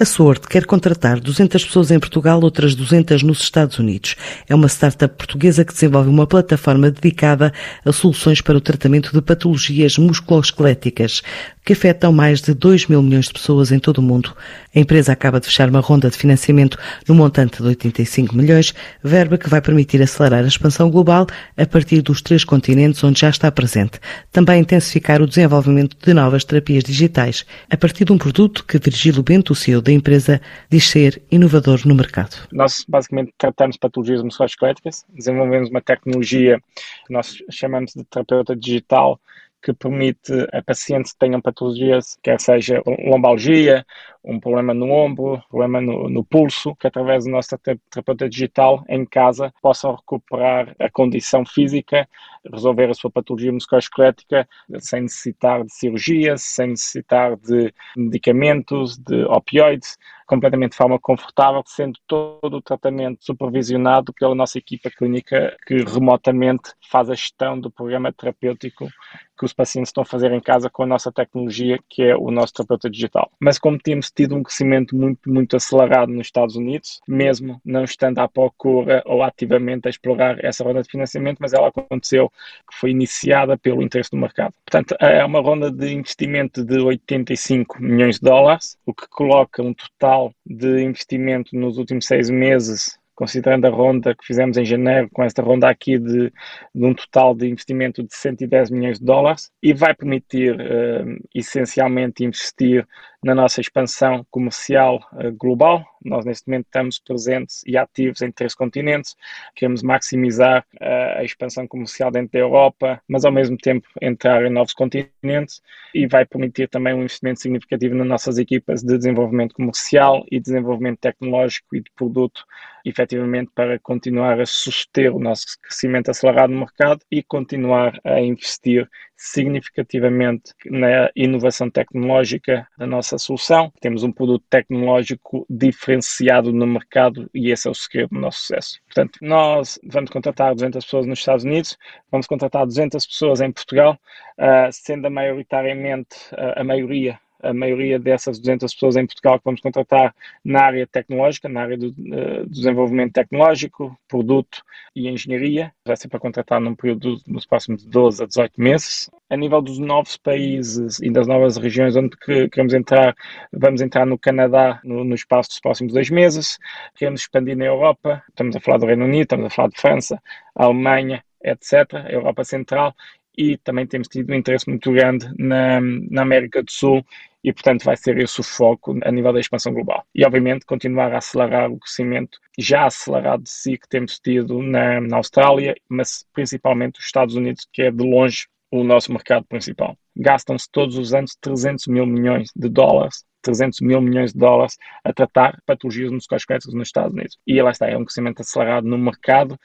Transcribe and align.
A 0.00 0.04
Sword 0.06 0.48
quer 0.48 0.64
contratar 0.64 1.20
200 1.20 1.62
pessoas 1.62 1.90
em 1.90 2.00
Portugal, 2.00 2.40
outras 2.40 2.74
200 2.74 3.22
nos 3.22 3.42
Estados 3.42 3.78
Unidos. 3.78 4.16
É 4.48 4.54
uma 4.54 4.66
startup 4.66 5.14
portuguesa 5.14 5.62
que 5.62 5.74
desenvolve 5.74 6.08
uma 6.08 6.26
plataforma 6.26 6.90
dedicada 6.90 7.52
a 7.84 7.92
soluções 7.92 8.40
para 8.40 8.56
o 8.56 8.62
tratamento 8.62 9.12
de 9.12 9.20
patologias 9.20 9.98
musculoesqueléticas 9.98 11.20
que 11.64 11.72
afetam 11.72 12.12
mais 12.12 12.40
de 12.40 12.54
2 12.54 12.86
mil 12.86 13.02
milhões 13.02 13.26
de 13.26 13.32
pessoas 13.32 13.70
em 13.70 13.78
todo 13.78 13.98
o 13.98 14.02
mundo. 14.02 14.34
A 14.74 14.78
empresa 14.78 15.12
acaba 15.12 15.40
de 15.40 15.46
fechar 15.46 15.68
uma 15.68 15.80
ronda 15.80 16.10
de 16.10 16.16
financiamento 16.16 16.78
no 17.08 17.14
montante 17.14 17.62
de 17.62 17.68
85 17.68 18.34
milhões, 18.34 18.74
verba 19.02 19.36
que 19.36 19.48
vai 19.48 19.60
permitir 19.60 20.02
acelerar 20.02 20.44
a 20.44 20.48
expansão 20.48 20.90
global 20.90 21.26
a 21.56 21.66
partir 21.66 22.02
dos 22.02 22.22
três 22.22 22.44
continentes 22.44 23.02
onde 23.04 23.20
já 23.20 23.28
está 23.28 23.50
presente. 23.50 24.00
Também 24.32 24.60
intensificar 24.60 25.20
o 25.20 25.26
desenvolvimento 25.26 25.96
de 26.00 26.14
novas 26.14 26.44
terapias 26.44 26.84
digitais, 26.84 27.44
a 27.68 27.76
partir 27.76 28.04
de 28.04 28.12
um 28.12 28.18
produto 28.18 28.64
que 28.64 28.78
Virgílio 28.78 29.22
Bento, 29.22 29.52
o 29.52 29.56
CEO 29.56 29.82
da 29.82 29.92
empresa, 29.92 30.40
diz 30.68 30.88
ser 30.88 31.22
inovador 31.30 31.80
no 31.86 31.94
mercado. 31.94 32.36
Nós 32.52 32.84
basicamente 32.88 33.32
tratamos 33.36 33.76
patologias 33.76 34.22
musculoesqueléticas, 34.22 35.04
desenvolvemos 35.08 35.70
uma 35.70 35.80
tecnologia 35.80 36.60
que 37.06 37.12
nós 37.12 37.36
chamamos 37.50 37.92
de 37.94 38.04
terapeuta 38.04 38.56
digital 38.56 39.20
que 39.62 39.72
permite 39.72 40.32
a 40.52 40.62
pacientes 40.62 41.12
que 41.12 41.18
tenham 41.18 41.40
patologias, 41.40 42.18
quer 42.22 42.40
seja 42.40 42.82
lombalgia, 42.86 43.84
um 44.24 44.38
problema 44.38 44.74
no 44.74 44.90
ombro, 44.90 45.42
problema 45.48 45.80
no, 45.80 46.08
no, 46.08 46.24
pulso, 46.24 46.74
que 46.76 46.86
através 46.86 47.24
do 47.24 47.30
nosso 47.30 47.56
terapeuta 47.58 48.28
digital 48.28 48.84
em 48.88 49.04
casa 49.04 49.52
possam 49.62 49.94
recuperar 49.94 50.74
a 50.78 50.90
condição 50.90 51.44
física, 51.44 52.08
resolver 52.52 52.90
a 52.90 52.94
sua 52.94 53.10
patologia 53.10 53.52
musculoesquelética 53.52 54.48
sem 54.78 55.02
necessitar 55.02 55.64
de 55.64 55.72
cirurgias, 55.72 56.42
sem 56.42 56.68
necessitar 56.68 57.36
de 57.36 57.72
medicamentos, 57.96 58.98
de 58.98 59.24
opioides, 59.24 59.98
completamente 60.30 60.70
de 60.70 60.76
forma 60.76 60.96
confortável, 60.96 61.60
sendo 61.66 61.98
todo 62.06 62.58
o 62.58 62.62
tratamento 62.62 63.24
supervisionado 63.24 64.12
pela 64.12 64.32
nossa 64.32 64.58
equipa 64.58 64.88
clínica 64.88 65.56
que 65.66 65.82
remotamente 65.82 66.72
faz 66.88 67.10
a 67.10 67.16
gestão 67.16 67.58
do 67.58 67.68
programa 67.68 68.12
terapêutico 68.12 68.88
que 69.36 69.44
os 69.46 69.52
pacientes 69.52 69.88
estão 69.88 70.02
a 70.02 70.06
fazer 70.06 70.30
em 70.32 70.40
casa 70.40 70.68
com 70.68 70.82
a 70.82 70.86
nossa 70.86 71.10
tecnologia, 71.10 71.80
que 71.88 72.02
é 72.02 72.14
o 72.14 72.30
nosso 72.30 72.52
terapeuta 72.52 72.90
digital. 72.90 73.32
Mas 73.40 73.58
como 73.58 73.78
temos 73.78 74.10
tido 74.10 74.36
um 74.36 74.42
crescimento 74.42 74.94
muito, 74.94 75.28
muito 75.28 75.56
acelerado 75.56 76.12
nos 76.12 76.26
Estados 76.26 76.56
Unidos, 76.56 77.00
mesmo 77.08 77.58
não 77.64 77.82
estando 77.82 78.18
à 78.18 78.28
procura 78.28 79.02
ou 79.06 79.22
ativamente 79.22 79.88
a 79.88 79.90
explorar 79.90 80.44
essa 80.44 80.62
ronda 80.62 80.82
de 80.82 80.90
financiamento, 80.90 81.38
mas 81.40 81.54
ela 81.54 81.68
aconteceu, 81.68 82.30
que 82.70 82.76
foi 82.78 82.90
iniciada 82.90 83.56
pelo 83.56 83.82
interesse 83.82 84.10
do 84.10 84.18
mercado. 84.18 84.52
Portanto, 84.64 84.94
é 85.00 85.24
uma 85.24 85.40
ronda 85.40 85.70
de 85.70 85.90
investimento 85.90 86.62
de 86.62 86.78
85 86.78 87.82
milhões 87.82 88.16
de 88.16 88.20
dólares, 88.20 88.76
o 88.84 88.92
que 88.92 89.08
coloca 89.08 89.62
um 89.62 89.72
total 89.72 90.19
de 90.44 90.82
investimento 90.82 91.56
nos 91.56 91.78
últimos 91.78 92.06
seis 92.06 92.28
meses 92.28 93.00
considerando 93.20 93.66
a 93.66 93.70
ronda 93.70 94.14
que 94.14 94.24
fizemos 94.24 94.56
em 94.56 94.64
janeiro, 94.64 95.10
com 95.12 95.22
esta 95.22 95.42
ronda 95.42 95.68
aqui 95.68 95.98
de, 95.98 96.32
de 96.74 96.86
um 96.86 96.94
total 96.94 97.34
de 97.34 97.46
investimento 97.50 98.02
de 98.02 98.16
110 98.16 98.70
milhões 98.70 98.98
de 98.98 99.04
dólares, 99.04 99.50
e 99.62 99.74
vai 99.74 99.94
permitir 99.94 100.54
uh, 100.58 101.28
essencialmente 101.34 102.24
investir 102.24 102.88
na 103.22 103.34
nossa 103.34 103.60
expansão 103.60 104.24
comercial 104.30 105.06
uh, 105.12 105.30
global. 105.36 105.84
Nós, 106.04 106.24
neste 106.24 106.48
momento, 106.48 106.66
estamos 106.66 106.98
presentes 106.98 107.62
e 107.66 107.76
ativos 107.76 108.22
em 108.22 108.30
três 108.30 108.54
continentes. 108.54 109.14
Queremos 109.54 109.82
maximizar 109.82 110.64
uh, 110.74 111.18
a 111.18 111.24
expansão 111.24 111.66
comercial 111.66 112.10
dentro 112.10 112.32
da 112.32 112.38
Europa, 112.38 113.02
mas 113.06 113.24
ao 113.24 113.32
mesmo 113.32 113.56
tempo 113.56 113.86
entrar 114.00 114.44
em 114.44 114.50
novos 114.50 114.72
continentes 114.72 115.60
e 115.94 116.06
vai 116.06 116.24
permitir 116.24 116.68
também 116.68 116.94
um 116.94 117.00
investimento 117.00 117.40
significativo 117.40 117.94
nas 117.94 118.06
nossas 118.06 118.38
equipas 118.38 118.82
de 118.82 118.96
desenvolvimento 118.96 119.54
comercial 119.54 120.24
e 120.30 120.40
desenvolvimento 120.40 121.00
tecnológico 121.00 121.76
e 121.76 121.80
de 121.80 121.90
produto, 121.94 122.44
efetivamente, 122.84 123.50
para 123.54 123.78
continuar 123.78 124.40
a 124.40 124.46
suster 124.46 125.14
o 125.14 125.20
nosso 125.20 125.44
crescimento 125.62 126.10
acelerado 126.10 126.52
no 126.52 126.60
mercado 126.60 127.00
e 127.10 127.22
continuar 127.22 128.00
a 128.04 128.20
investir 128.20 128.88
significativamente 129.20 130.54
na 130.64 131.10
inovação 131.14 131.70
tecnológica 131.70 132.66
da 132.78 132.86
nossa 132.86 133.18
solução. 133.18 133.70
Temos 133.78 134.02
um 134.02 134.10
produto 134.10 134.42
tecnológico 134.48 135.46
diferenciado 135.48 136.50
no 136.54 136.66
mercado 136.66 137.28
e 137.34 137.50
esse 137.50 137.68
é 137.68 137.70
o 137.70 137.74
segredo 137.74 138.08
do 138.14 138.18
nosso 138.18 138.40
sucesso. 138.40 138.80
Portanto, 138.86 139.18
nós 139.20 139.78
vamos 139.84 140.10
contratar 140.10 140.54
200 140.54 140.82
pessoas 140.82 141.06
nos 141.06 141.18
Estados 141.18 141.44
Unidos, 141.44 141.76
vamos 142.10 142.26
contratar 142.26 142.64
200 142.64 143.06
pessoas 143.06 143.42
em 143.42 143.52
Portugal, 143.52 143.98
uh, 144.38 144.72
sendo 144.72 145.10
maioritariamente 145.10 146.16
uh, 146.32 146.58
a 146.58 146.64
maioria 146.64 147.20
a 147.42 147.52
maioria 147.52 147.98
dessas 147.98 148.38
200 148.38 148.72
pessoas 148.74 148.96
em 148.96 149.06
Portugal 149.06 149.38
que 149.38 149.44
vamos 149.44 149.60
contratar 149.60 150.14
na 150.44 150.62
área 150.62 150.86
tecnológica, 150.86 151.48
na 151.48 151.62
área 151.62 151.76
do 151.76 151.88
uh, 151.88 152.46
desenvolvimento 152.46 153.12
tecnológico, 153.12 153.96
produto 154.08 154.62
e 154.94 155.08
engenharia. 155.08 155.72
Vai 155.84 155.96
ser 155.96 156.08
para 156.08 156.20
contratar 156.20 156.60
num 156.60 156.74
período 156.74 157.18
nos 157.26 157.46
próximos 157.46 157.84
12 157.84 158.22
a 158.22 158.26
18 158.26 158.60
meses. 158.60 159.10
A 159.28 159.36
nível 159.36 159.62
dos 159.62 159.78
novos 159.78 160.16
países 160.16 161.00
e 161.00 161.10
das 161.10 161.26
novas 161.26 161.56
regiões 161.56 161.96
onde 161.96 162.16
queremos 162.50 162.74
entrar, 162.74 163.14
vamos 163.52 163.80
entrar 163.80 164.04
no 164.04 164.18
Canadá 164.18 164.80
no, 164.84 165.04
no 165.04 165.14
espaço 165.14 165.50
dos 165.50 165.60
próximos 165.60 165.92
dois 165.92 166.10
meses. 166.10 166.58
Queremos 166.96 167.22
expandir 167.22 167.56
na 167.56 167.66
Europa. 167.66 168.22
Estamos 168.28 168.56
a 168.56 168.60
falar 168.60 168.78
do 168.78 168.86
Reino 168.86 169.04
Unido, 169.04 169.22
estamos 169.22 169.46
a 169.46 169.50
falar 169.50 169.68
de 169.68 169.80
França, 169.80 170.20
Alemanha, 170.54 171.22
etc., 171.42 172.04
Europa 172.08 172.44
Central 172.44 172.94
e 173.36 173.56
também 173.58 173.86
temos 173.86 174.08
tido 174.08 174.30
um 174.32 174.34
interesse 174.34 174.68
muito 174.68 174.92
grande 174.92 175.26
na, 175.38 175.80
na 175.80 176.22
América 176.22 176.62
do 176.62 176.70
Sul 176.70 177.04
e, 177.42 177.52
portanto, 177.52 177.84
vai 177.84 177.96
ser 177.96 178.18
esse 178.18 178.40
o 178.40 178.42
foco 178.42 178.98
a 179.02 179.10
nível 179.10 179.32
da 179.32 179.40
expansão 179.40 179.72
global. 179.72 180.04
E, 180.14 180.24
obviamente, 180.24 180.66
continuar 180.66 181.12
a 181.12 181.18
acelerar 181.18 181.70
o 181.70 181.78
crescimento 181.78 182.38
já 182.58 182.86
acelerado 182.86 183.42
de 183.44 183.50
si 183.50 183.78
que 183.78 183.88
temos 183.88 184.18
tido 184.18 184.62
na, 184.62 185.00
na 185.00 185.16
Austrália, 185.16 185.74
mas 185.88 186.26
principalmente 186.32 186.98
os 186.98 187.06
Estados 187.06 187.34
Unidos, 187.34 187.66
que 187.72 187.82
é 187.82 187.90
de 187.90 188.04
longe 188.04 188.46
o 188.70 188.84
nosso 188.84 189.12
mercado 189.12 189.44
principal. 189.46 189.96
Gastam-se 190.16 190.68
todos 190.70 190.96
os 190.98 191.14
anos 191.14 191.36
300 191.40 191.86
mil 191.86 192.06
milhões 192.06 192.50
de 192.54 192.68
dólares 192.68 193.24
300 193.42 193.80
mil 193.80 194.00
milhões 194.00 194.32
de 194.32 194.38
dólares 194.38 194.76
a 195.04 195.12
tratar 195.12 195.58
patologias 195.66 196.10
musculoesqueléticas 196.10 196.74
nos 196.74 196.88
Estados 196.88 197.12
Unidos. 197.12 197.38
E 197.46 197.60
lá 197.60 197.70
está, 197.70 197.88
é 197.88 197.96
um 197.96 198.04
crescimento 198.04 198.40
acelerado 198.40 198.86
no 198.86 198.98
mercado 198.98 199.58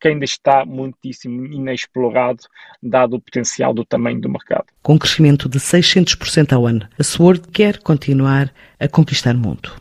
que 0.00 0.08
ainda 0.08 0.24
está 0.24 0.64
muitíssimo 0.64 1.46
inexplorado, 1.46 2.44
dado 2.82 3.16
o 3.16 3.20
potencial 3.20 3.74
do 3.74 3.84
tamanho 3.84 4.20
do 4.20 4.28
mercado. 4.28 4.66
Com 4.82 4.94
um 4.94 4.98
crescimento 4.98 5.48
de 5.48 5.58
600% 5.58 6.52
ao 6.52 6.66
ano, 6.66 6.88
a 6.98 7.02
Sword 7.02 7.48
quer 7.48 7.78
continuar 7.78 8.52
a 8.78 8.88
conquistar 8.88 9.34
o 9.34 9.38
mundo. 9.38 9.72